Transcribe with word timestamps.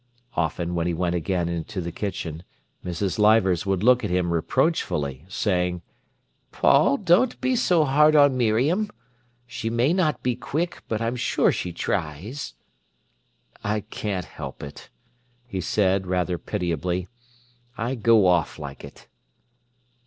Often, 0.33 0.73
when 0.73 0.87
he 0.87 0.95
went 0.95 1.13
again 1.13 1.47
into 1.47 1.79
the 1.79 1.91
kitchen, 1.91 2.41
Mrs. 2.83 3.19
Leivers 3.19 3.67
would 3.67 3.83
look 3.83 4.03
at 4.03 4.09
him 4.09 4.33
reproachfully, 4.33 5.25
saying: 5.27 5.83
"Paul, 6.51 6.97
don't 6.97 7.39
be 7.39 7.55
so 7.55 7.85
hard 7.85 8.15
on 8.15 8.35
Miriam. 8.35 8.89
She 9.45 9.69
may 9.69 9.93
not 9.93 10.23
be 10.23 10.35
quick, 10.35 10.81
but 10.87 11.03
I'm 11.03 11.15
sure 11.15 11.51
she 11.51 11.71
tries." 11.71 12.55
"I 13.63 13.81
can't 13.81 14.25
help 14.25 14.63
it," 14.63 14.89
he 15.45 15.61
said 15.61 16.07
rather 16.07 16.39
pitiably. 16.39 17.07
"I 17.77 17.93
go 17.93 18.25
off 18.25 18.57
like 18.57 18.83
it." 18.83 19.07